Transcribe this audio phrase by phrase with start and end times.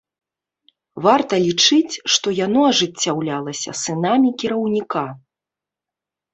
[1.07, 5.07] Варта лічыць, што яно ажыццяўлялася сынамі кіраўніка.